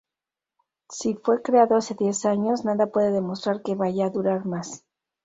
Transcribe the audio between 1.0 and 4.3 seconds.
fue creado hace diez años, nada puede demostrar que vaya a